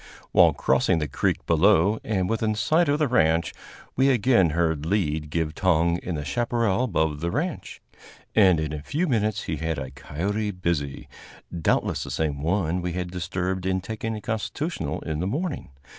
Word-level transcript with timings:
While 0.31 0.53
crossing 0.53 0.97
the 0.97 1.07
creek 1.07 1.45
below, 1.45 1.99
and 2.03 2.27
within 2.27 2.55
sight 2.55 2.89
of 2.89 2.97
the 2.97 3.07
ranch, 3.07 3.53
we 3.95 4.09
again 4.09 4.49
heard 4.49 4.83
Lead 4.83 5.29
give 5.29 5.53
tongue 5.53 5.99
in 6.01 6.15
the 6.15 6.25
chaparral 6.25 6.85
above 6.85 7.19
the 7.19 7.29
ranch, 7.29 7.83
and 8.33 8.59
in 8.59 8.73
a 8.73 8.81
few 8.81 9.07
minutes 9.07 9.43
he 9.43 9.57
had 9.57 9.77
a 9.77 9.91
coyote 9.91 10.49
busy, 10.49 11.07
doubtless 11.55 12.03
the 12.03 12.09
same 12.09 12.41
one 12.41 12.81
we 12.81 12.93
had 12.93 13.11
disturbed 13.11 13.63
in 13.63 13.79
taking 13.79 14.15
a 14.15 14.21
constitutional 14.21 15.01
in 15.01 15.19
the 15.19 15.27
morning. 15.27 15.69